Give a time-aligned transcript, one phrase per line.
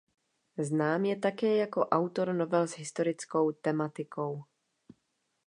[0.57, 4.43] Znám je také jako autor novel s historickou tematikou.